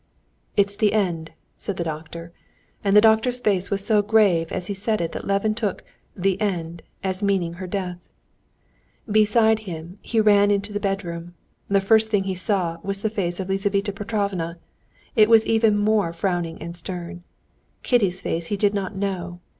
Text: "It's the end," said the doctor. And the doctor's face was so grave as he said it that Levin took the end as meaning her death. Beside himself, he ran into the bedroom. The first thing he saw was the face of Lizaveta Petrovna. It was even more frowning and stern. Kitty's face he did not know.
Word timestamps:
"It's 0.57 0.75
the 0.75 0.93
end," 0.93 1.29
said 1.59 1.77
the 1.77 1.83
doctor. 1.83 2.31
And 2.83 2.97
the 2.97 3.01
doctor's 3.05 3.39
face 3.39 3.69
was 3.69 3.85
so 3.85 4.01
grave 4.01 4.51
as 4.51 4.65
he 4.65 4.73
said 4.73 4.99
it 4.99 5.11
that 5.11 5.27
Levin 5.27 5.53
took 5.53 5.83
the 6.15 6.41
end 6.41 6.81
as 7.03 7.21
meaning 7.21 7.53
her 7.61 7.67
death. 7.67 7.99
Beside 9.11 9.59
himself, 9.59 9.99
he 10.01 10.19
ran 10.19 10.49
into 10.49 10.73
the 10.73 10.79
bedroom. 10.79 11.35
The 11.67 11.79
first 11.81 12.09
thing 12.09 12.23
he 12.23 12.33
saw 12.33 12.79
was 12.81 13.03
the 13.03 13.11
face 13.11 13.39
of 13.39 13.47
Lizaveta 13.49 13.93
Petrovna. 13.93 14.57
It 15.15 15.29
was 15.29 15.45
even 15.45 15.77
more 15.77 16.11
frowning 16.13 16.59
and 16.59 16.75
stern. 16.75 17.23
Kitty's 17.83 18.23
face 18.23 18.47
he 18.47 18.57
did 18.57 18.73
not 18.73 18.95
know. 18.95 19.39